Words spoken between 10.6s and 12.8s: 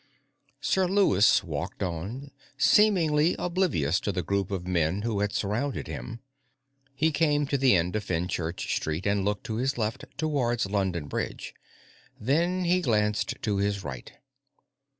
London Bridge. Then